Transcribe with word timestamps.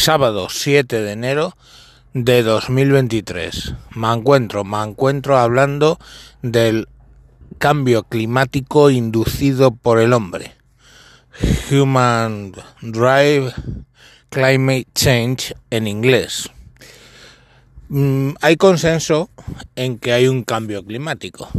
sábado 0.00 0.48
7 0.48 1.02
de 1.02 1.12
enero 1.12 1.54
de 2.14 2.42
2023. 2.42 3.74
Me 3.94 4.10
encuentro, 4.10 4.64
me 4.64 4.82
encuentro 4.82 5.36
hablando 5.36 5.98
del 6.40 6.88
cambio 7.58 8.04
climático 8.04 8.88
inducido 8.88 9.72
por 9.72 10.00
el 10.00 10.14
hombre. 10.14 10.52
Human 11.70 12.52
Drive 12.80 13.52
Climate 14.30 14.86
Change 14.94 15.54
en 15.68 15.86
inglés. 15.86 16.48
Mm, 17.90 18.30
hay 18.40 18.56
consenso 18.56 19.28
en 19.76 19.98
que 19.98 20.14
hay 20.14 20.28
un 20.28 20.44
cambio 20.44 20.82
climático. 20.82 21.50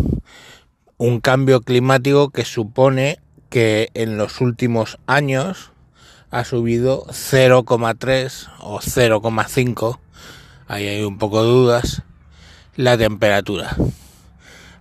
Un 0.98 1.20
cambio 1.20 1.62
climático 1.62 2.32
que 2.32 2.46
supone 2.46 3.20
que 3.50 3.89
en 3.94 4.18
los 4.18 4.42
últimos 4.42 4.98
años 5.05 5.70
ha 6.32 6.45
subido 6.45 7.05
0,3 7.07 8.50
o 8.59 8.80
0,5, 8.80 9.99
ahí 10.67 10.88
hay 10.88 11.04
un 11.04 11.17
poco 11.17 11.44
de 11.44 11.49
dudas, 11.49 12.04
la 12.77 12.98
temperatura. 12.98 13.76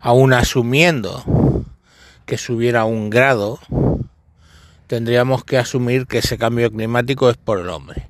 Aún 0.01 0.33
asumiendo 0.33 1.25
que 2.25 2.39
subiera 2.39 2.85
un 2.85 3.11
grado, 3.11 3.59
tendríamos 4.87 5.45
que 5.45 5.59
asumir 5.59 6.07
que 6.07 6.19
ese 6.19 6.39
cambio 6.39 6.71
climático 6.71 7.29
es 7.29 7.37
por 7.37 7.59
el 7.59 7.69
hombre. 7.69 8.09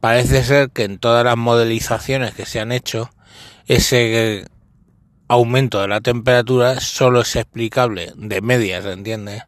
Parece 0.00 0.42
ser 0.42 0.70
que 0.70 0.82
en 0.82 0.98
todas 0.98 1.24
las 1.24 1.36
modelizaciones 1.36 2.34
que 2.34 2.46
se 2.46 2.58
han 2.58 2.72
hecho, 2.72 3.10
ese 3.66 4.46
aumento 5.28 5.80
de 5.80 5.88
la 5.88 6.00
temperatura 6.00 6.80
solo 6.80 7.20
es 7.20 7.36
explicable 7.36 8.12
de 8.16 8.40
media, 8.40 8.82
¿se 8.82 8.90
entiende? 8.90 9.44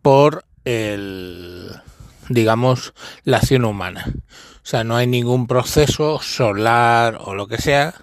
Por 0.00 0.44
el 0.64 1.72
digamos, 2.28 2.94
la 3.24 3.38
acción 3.38 3.64
humana. 3.64 4.04
O 4.08 4.68
sea, 4.68 4.84
no 4.84 4.96
hay 4.96 5.06
ningún 5.06 5.46
proceso 5.46 6.20
solar 6.20 7.18
o 7.20 7.34
lo 7.34 7.46
que 7.46 7.58
sea 7.58 7.94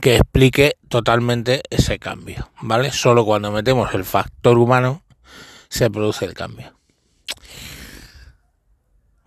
que 0.00 0.16
explique 0.16 0.76
totalmente 0.88 1.62
ese 1.70 1.98
cambio, 1.98 2.50
¿vale? 2.60 2.92
Solo 2.92 3.24
cuando 3.24 3.50
metemos 3.50 3.92
el 3.94 4.04
factor 4.04 4.58
humano 4.58 5.02
se 5.68 5.90
produce 5.90 6.24
el 6.24 6.34
cambio. 6.34 6.72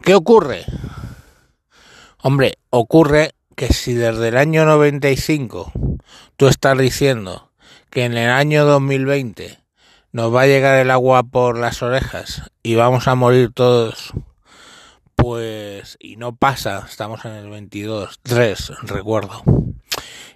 ¿Qué 0.01 0.15
ocurre? 0.15 0.65
Hombre, 2.21 2.57
ocurre 2.69 3.31
que 3.55 3.73
si 3.73 3.93
desde 3.93 4.29
el 4.29 4.37
año 4.37 4.65
95 4.65 5.71
tú 6.37 6.47
estás 6.47 6.77
diciendo 6.77 7.51
que 7.89 8.05
en 8.05 8.17
el 8.17 8.29
año 8.29 8.65
2020 8.65 9.60
nos 10.11 10.33
va 10.33 10.41
a 10.41 10.47
llegar 10.47 10.79
el 10.79 10.91
agua 10.91 11.23
por 11.23 11.57
las 11.57 11.81
orejas 11.81 12.51
y 12.63 12.75
vamos 12.75 13.07
a 13.07 13.15
morir 13.15 13.51
todos, 13.53 14.13
pues, 15.15 15.97
y 15.99 16.17
no 16.17 16.35
pasa, 16.35 16.85
estamos 16.89 17.23
en 17.25 17.31
el 17.31 17.49
22, 17.49 18.19
3, 18.23 18.71
recuerdo, 18.83 19.43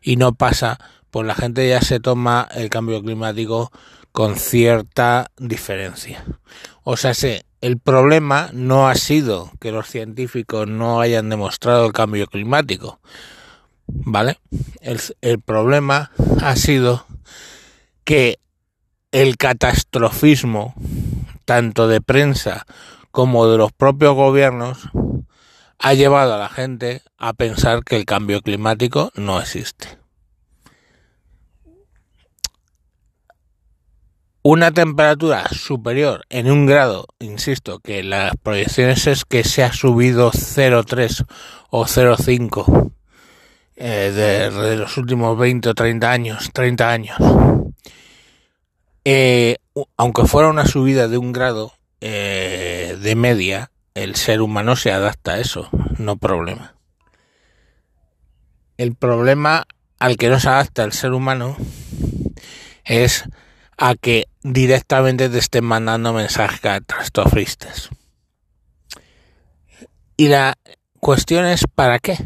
y 0.01 0.15
no 0.15 0.33
pasa, 0.33 0.79
pues 1.11 1.27
la 1.27 1.35
gente 1.35 1.67
ya 1.67 1.81
se 1.81 1.99
toma 1.99 2.47
el 2.55 2.69
cambio 2.69 3.01
climático 3.01 3.71
con 4.11 4.37
cierta 4.37 5.31
diferencia. 5.37 6.23
O 6.83 6.95
sea, 6.95 7.13
sé, 7.13 7.45
el 7.59 7.79
problema 7.79 8.49
no 8.53 8.87
ha 8.87 8.95
sido 8.95 9.51
que 9.59 9.71
los 9.71 9.87
científicos 9.87 10.67
no 10.67 11.01
hayan 11.01 11.29
demostrado 11.29 11.85
el 11.85 11.91
cambio 11.91 12.27
climático, 12.27 12.99
¿vale? 13.87 14.39
El, 14.79 15.01
el 15.21 15.41
problema 15.41 16.11
ha 16.41 16.55
sido 16.55 17.05
que 18.03 18.39
el 19.11 19.37
catastrofismo, 19.37 20.73
tanto 21.45 21.87
de 21.87 22.01
prensa 22.01 22.65
como 23.11 23.47
de 23.47 23.57
los 23.57 23.71
propios 23.71 24.13
gobiernos, 24.13 24.89
ha 25.79 25.93
llevado 25.93 26.33
a 26.33 26.37
la 26.37 26.49
gente 26.49 27.01
a 27.17 27.33
pensar 27.33 27.83
que 27.83 27.95
el 27.95 28.05
cambio 28.05 28.41
climático 28.41 29.11
no 29.15 29.39
existe. 29.39 29.97
Una 34.41 34.71
temperatura 34.71 35.47
superior 35.49 36.25
en 36.29 36.51
un 36.51 36.65
grado, 36.65 37.07
insisto, 37.19 37.79
que 37.79 38.03
las 38.03 38.35
proyecciones 38.37 39.07
es 39.07 39.25
que 39.25 39.43
se 39.43 39.63
ha 39.63 39.73
subido 39.73 40.31
0,3 40.31 41.25
o 41.71 41.85
0,5 41.85 42.91
eh, 43.77 44.11
de, 44.13 44.51
de 44.51 44.77
los 44.77 44.97
últimos 44.97 45.37
20 45.37 45.69
o 45.69 45.73
30 45.73 46.11
años, 46.11 46.49
30 46.53 46.89
años 46.91 47.17
eh, 49.05 49.57
aunque 49.97 50.25
fuera 50.25 50.49
una 50.49 50.65
subida 50.65 51.07
de 51.07 51.17
un 51.17 51.31
grado 51.31 51.73
eh, 52.01 52.97
de 52.99 53.15
media, 53.15 53.71
el 53.93 54.15
ser 54.15 54.41
humano 54.41 54.75
se 54.75 54.91
adapta 54.91 55.33
a 55.33 55.39
eso, 55.39 55.69
no 55.97 56.17
problema. 56.17 56.75
El 58.77 58.95
problema 58.95 59.65
al 59.99 60.17
que 60.17 60.29
no 60.29 60.39
se 60.39 60.49
adapta 60.49 60.83
el 60.83 60.91
ser 60.91 61.13
humano 61.13 61.55
es 62.83 63.23
a 63.77 63.95
que 63.95 64.27
directamente 64.41 65.29
te 65.29 65.37
estén 65.37 65.65
mandando 65.65 66.11
mensajes 66.11 66.59
catastrofistas. 66.59 67.89
Y 70.17 70.29
la 70.29 70.57
cuestión 70.99 71.45
es 71.45 71.65
¿para 71.73 71.99
qué? 71.99 72.17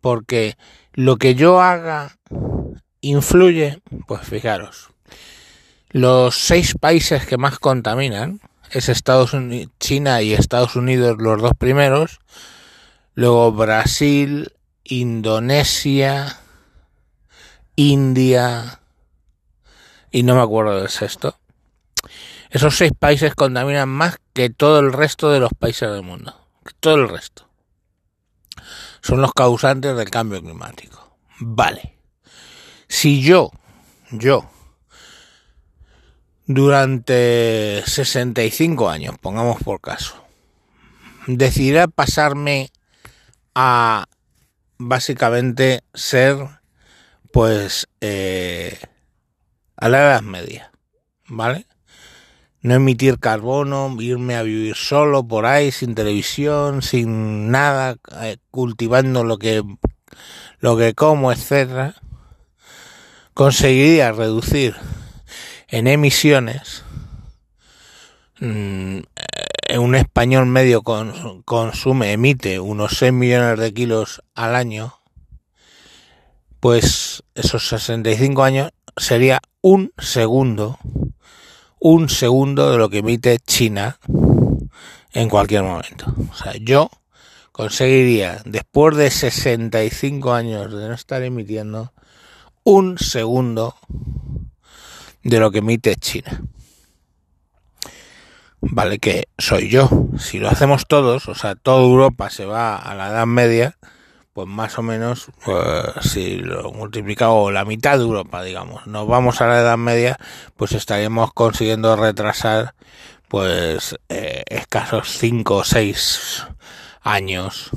Porque 0.00 0.56
lo 0.92 1.16
que 1.16 1.34
yo 1.34 1.60
haga 1.60 2.16
influye, 3.00 3.80
pues 4.06 4.22
fijaros, 4.22 4.90
los 5.90 6.36
seis 6.36 6.74
países 6.78 7.26
que 7.26 7.36
más 7.36 7.58
contaminan 7.58 8.40
es 8.70 8.88
Estados 8.88 9.32
Unidos, 9.32 9.72
China 9.80 10.22
y 10.22 10.32
Estados 10.32 10.76
Unidos 10.76 11.16
los 11.18 11.42
dos 11.42 11.52
primeros, 11.58 12.20
luego 13.14 13.52
Brasil, 13.52 14.52
Indonesia, 14.84 16.38
India 17.74 18.80
y 20.12 20.22
no 20.22 20.36
me 20.36 20.42
acuerdo 20.42 20.76
del 20.76 20.88
sexto. 20.88 21.36
Esos 22.50 22.76
seis 22.76 22.92
países 22.98 23.34
contaminan 23.34 23.88
más 23.88 24.18
que 24.32 24.50
todo 24.50 24.80
el 24.80 24.92
resto 24.92 25.30
de 25.30 25.40
los 25.40 25.50
países 25.58 25.90
del 25.90 26.02
mundo, 26.02 26.34
todo 26.80 26.96
el 26.96 27.08
resto. 27.08 27.48
Son 29.02 29.20
los 29.20 29.32
causantes 29.32 29.96
del 29.96 30.10
cambio 30.10 30.40
climático. 30.40 31.16
Vale. 31.38 31.96
Si 32.86 33.22
yo, 33.22 33.50
yo, 34.10 34.50
durante 36.52 37.80
65 37.86 38.90
años, 38.90 39.14
pongamos 39.20 39.62
por 39.62 39.80
caso, 39.80 40.16
decidirá 41.28 41.86
pasarme 41.86 42.72
a 43.54 44.06
básicamente 44.76 45.84
ser 45.94 46.38
pues 47.30 47.86
eh, 48.00 48.76
a 49.76 49.88
la 49.88 49.98
edad 49.98 50.22
media, 50.22 50.72
¿vale? 51.28 51.66
No 52.62 52.74
emitir 52.74 53.20
carbono, 53.20 53.96
irme 54.00 54.34
a 54.34 54.42
vivir 54.42 54.74
solo 54.74 55.22
por 55.22 55.46
ahí, 55.46 55.70
sin 55.70 55.94
televisión, 55.94 56.82
sin 56.82 57.52
nada, 57.52 57.94
eh, 58.22 58.38
cultivando 58.50 59.22
lo 59.22 59.38
que 59.38 59.62
lo 60.58 60.76
que 60.76 60.94
como, 60.94 61.30
etcétera, 61.30 61.94
conseguiría 63.34 64.10
reducir 64.10 64.74
en 65.70 65.86
emisiones, 65.86 66.84
mm, 68.40 68.98
un 69.78 69.94
español 69.94 70.46
medio 70.46 70.82
consume, 70.82 72.12
emite 72.12 72.58
unos 72.58 72.98
6 72.98 73.12
millones 73.12 73.58
de 73.58 73.72
kilos 73.72 74.22
al 74.34 74.56
año, 74.56 74.94
pues 76.58 77.22
esos 77.34 77.68
65 77.68 78.42
años 78.42 78.72
sería 78.96 79.40
un 79.60 79.92
segundo, 79.96 80.78
un 81.78 82.08
segundo 82.08 82.72
de 82.72 82.78
lo 82.78 82.90
que 82.90 82.98
emite 82.98 83.38
China 83.38 83.98
en 85.12 85.28
cualquier 85.28 85.62
momento. 85.62 86.12
O 86.30 86.34
sea, 86.34 86.54
yo 86.60 86.90
conseguiría, 87.52 88.42
después 88.44 88.96
de 88.96 89.10
65 89.10 90.32
años 90.32 90.72
de 90.72 90.88
no 90.88 90.94
estar 90.94 91.22
emitiendo, 91.22 91.92
un 92.64 92.98
segundo 92.98 93.76
de 95.22 95.38
lo 95.38 95.50
que 95.50 95.58
emite 95.58 95.96
China. 95.96 96.42
Vale, 98.60 98.98
que 98.98 99.28
soy 99.38 99.70
yo. 99.70 99.88
Si 100.18 100.38
lo 100.38 100.48
hacemos 100.48 100.86
todos, 100.86 101.28
o 101.28 101.34
sea, 101.34 101.54
toda 101.54 101.82
Europa 101.82 102.28
se 102.30 102.44
va 102.44 102.76
a 102.76 102.94
la 102.94 103.08
Edad 103.08 103.26
Media, 103.26 103.78
pues 104.34 104.46
más 104.46 104.78
o 104.78 104.82
menos, 104.82 105.30
pues, 105.44 105.64
si 106.02 106.36
lo 106.36 106.70
multiplicamos, 106.72 107.52
la 107.52 107.64
mitad 107.64 107.96
de 107.96 108.04
Europa, 108.04 108.42
digamos, 108.42 108.86
nos 108.86 109.08
vamos 109.08 109.40
a 109.40 109.46
la 109.46 109.60
Edad 109.60 109.78
Media, 109.78 110.18
pues 110.56 110.72
estaríamos 110.72 111.32
consiguiendo 111.32 111.96
retrasar, 111.96 112.74
pues, 113.28 113.96
eh, 114.08 114.44
escasos 114.48 115.08
5 115.18 115.56
o 115.56 115.64
6 115.64 116.46
años 117.02 117.70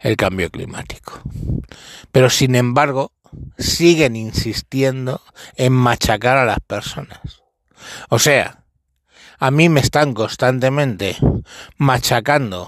el 0.00 0.16
cambio 0.16 0.50
climático. 0.50 1.20
Pero 2.12 2.30
sin 2.30 2.54
embargo, 2.54 3.12
siguen 3.58 4.16
insistiendo 4.16 5.20
en 5.56 5.72
machacar 5.72 6.38
a 6.38 6.44
las 6.44 6.60
personas. 6.60 7.42
O 8.08 8.18
sea, 8.18 8.64
A 9.40 9.52
mí 9.52 9.68
me 9.68 9.78
están 9.80 10.14
constantemente 10.14 11.16
machacando 11.76 12.66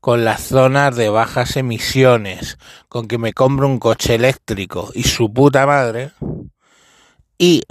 con 0.00 0.24
las 0.26 0.42
zonas 0.42 0.94
de 0.94 1.08
bajas 1.08 1.56
emisiones, 1.56 2.58
con 2.88 3.08
que 3.08 3.16
me 3.16 3.32
compro 3.32 3.66
un 3.66 3.78
coche 3.78 4.14
eléctrico 4.14 4.90
y 4.94 5.04
su 5.04 5.32
puta 5.32 5.66
madre. 5.66 6.10
Y, 7.38 7.62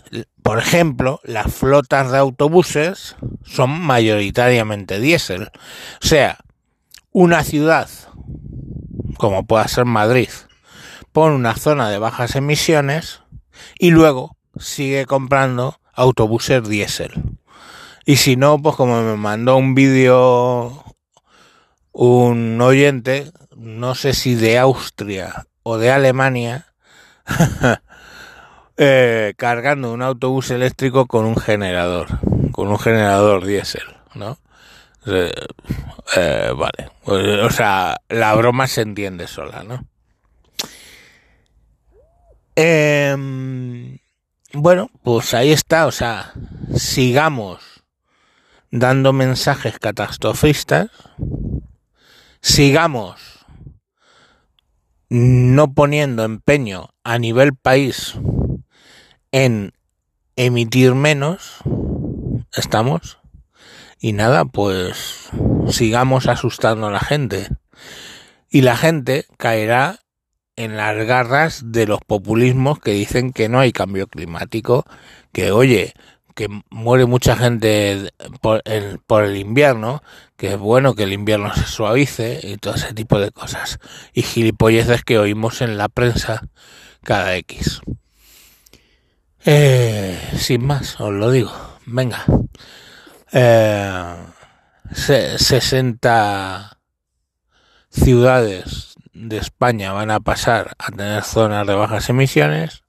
por 0.41 0.57
ejemplo, 0.57 1.19
las 1.24 1.53
flotas 1.53 2.12
de 2.12 2.18
autobuses 2.18 3.15
son 3.44 3.69
mayoritariamente 3.69 5.00
diésel. 5.00 5.51
O 6.03 6.07
sea, 6.07 6.39
una 7.12 7.44
ciudad, 7.44 7.89
como 9.18 9.45
pueda 9.45 9.68
ser 9.68 9.86
Madrid, 9.86 10.30
pone 11.15 11.33
una 11.33 11.56
zona 11.56 11.89
de 11.89 11.97
bajas 11.97 12.35
emisiones 12.35 13.21
y 13.79 13.91
luego 13.91 14.35
sigue 14.59 15.06
comprando 15.06 15.79
autobuses 15.94 16.67
diésel. 16.67 17.13
Y 18.03 18.17
si 18.17 18.35
no, 18.35 18.62
pues 18.62 18.75
como 18.75 19.01
me 19.01 19.15
mandó 19.15 19.56
un 19.56 19.75
vídeo 19.75 20.83
un 21.94 22.59
oyente, 22.59 23.31
no 23.56 23.95
sé 23.95 24.13
si 24.13 24.35
de 24.35 24.59
Austria 24.59 25.47
o 25.63 25.77
de 25.77 25.89
Alemania, 25.89 26.73
eh, 28.77 29.33
cargando 29.38 29.94
un 29.94 30.01
autobús 30.01 30.51
eléctrico 30.51 31.06
con 31.06 31.23
un 31.23 31.38
generador, 31.38 32.07
con 32.51 32.67
un 32.67 32.77
generador 32.77 33.45
diésel, 33.45 33.88
¿no? 34.15 34.38
Eh, 35.06 35.31
eh, 36.17 36.51
vale, 36.53 36.91
o 37.41 37.50
sea, 37.51 38.01
la 38.09 38.35
broma 38.35 38.67
se 38.67 38.81
entiende 38.81 39.27
sola, 39.27 39.63
¿no? 39.63 39.79
Em, 42.55 43.99
bueno, 44.53 44.89
pues 45.03 45.33
ahí 45.33 45.51
está, 45.51 45.87
o 45.87 45.91
sea, 45.91 46.33
sigamos 46.73 47.83
dando 48.71 49.11
mensajes 49.11 49.77
catastrofistas, 49.79 50.89
sigamos 52.41 53.45
no 55.09 55.73
poniendo 55.73 56.23
empeño 56.23 56.89
a 57.03 57.19
nivel 57.19 57.55
país 57.55 58.15
en 59.31 59.73
emitir 60.35 60.95
menos, 60.95 61.57
estamos, 62.53 63.19
y 63.99 64.13
nada, 64.13 64.45
pues 64.45 65.29
sigamos 65.67 66.27
asustando 66.27 66.87
a 66.87 66.91
la 66.91 66.99
gente. 66.99 67.49
Y 68.49 68.61
la 68.61 68.77
gente 68.77 69.25
caerá 69.37 69.99
en 70.55 70.77
las 70.77 70.95
garras 71.05 71.71
de 71.71 71.87
los 71.87 71.99
populismos 72.01 72.79
que 72.79 72.91
dicen 72.91 73.33
que 73.33 73.49
no 73.49 73.59
hay 73.59 73.71
cambio 73.71 74.07
climático, 74.07 74.85
que 75.31 75.51
oye, 75.51 75.93
que 76.35 76.49
muere 76.69 77.05
mucha 77.05 77.35
gente 77.37 78.11
por 78.41 78.61
el, 78.65 79.37
invierno, 79.37 80.03
que 80.35 80.53
es 80.53 80.57
bueno 80.57 80.93
que 80.93 81.03
el 81.03 81.13
invierno 81.13 81.53
se 81.55 81.63
suavice 81.65 82.41
y 82.43 82.57
todo 82.57 82.75
ese 82.75 82.93
tipo 82.93 83.19
de 83.19 83.31
cosas. 83.31 83.79
Y 84.13 84.21
gilipolleces 84.21 85.03
que 85.03 85.17
oímos 85.17 85.61
en 85.61 85.77
la 85.77 85.87
prensa 85.87 86.47
cada 87.03 87.35
X. 87.37 87.81
Eh, 89.45 90.19
sin 90.37 90.65
más, 90.65 90.99
os 90.99 91.13
lo 91.13 91.31
digo. 91.31 91.53
Venga. 91.85 92.25
Eh, 93.31 94.15
60 94.93 96.77
ciudades 97.89 98.94
de 99.15 99.38
España 99.38 99.94
van 99.94 100.12
a 100.12 100.19
pasar 100.19 100.75
a 100.77 100.91
tener 100.91 101.23
zonas 101.23 101.65
de 101.65 101.73
bajas 101.73 102.09
emisiones 102.09 102.83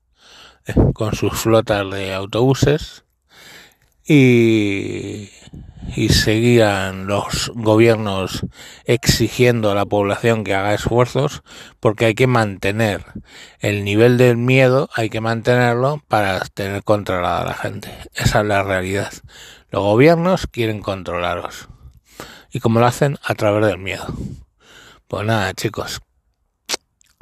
eh, 0.67 0.75
con 0.93 1.15
sus 1.15 1.33
flotas 1.33 1.89
de 1.91 2.13
autobuses 2.13 3.05
y, 4.05 5.31
y 5.95 6.09
seguían 6.09 7.07
los 7.07 7.53
gobiernos 7.55 8.45
exigiendo 8.85 9.71
a 9.71 9.77
la 9.77 9.87
población 9.87 10.43
que 10.43 10.55
haga 10.55 10.75
esfuerzos 10.75 11.43
porque 11.79 12.07
hay 12.07 12.15
que 12.15 12.27
mantener 12.27 13.05
el 13.61 13.85
nivel 13.85 14.19
del 14.19 14.37
miedo, 14.37 14.91
hay 14.95 15.09
que 15.11 15.21
mantenerlo 15.21 16.03
para 16.09 16.41
tener 16.41 16.83
controlada 16.83 17.43
a 17.43 17.47
la 17.47 17.55
gente. 17.55 17.89
Esa 18.15 18.41
es 18.41 18.47
la 18.47 18.65
realidad. 18.65 19.13
Los 19.71 19.83
gobiernos 19.83 20.47
quieren 20.49 20.81
controlaros. 20.81 21.69
¿Y 22.51 22.61
cómo 22.61 22.81
lo 22.81 22.87
hacen? 22.87 23.19
A 23.23 23.35
través 23.35 23.67
del 23.67 23.79
miedo. 23.79 24.07
Pues 25.09 25.25
nada, 25.25 25.53
chicos, 25.55 26.01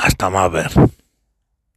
hasta 0.04 0.30
ver. 0.48 0.70